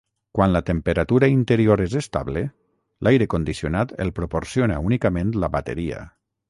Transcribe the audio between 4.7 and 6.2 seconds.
únicament la bateria.